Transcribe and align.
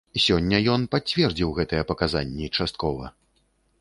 Сёння 0.25 0.61
ён 0.75 0.87
пацвердзіў 0.95 1.53
гэтыя 1.59 1.83
паказанні 1.91 2.47
часткова. 2.57 3.05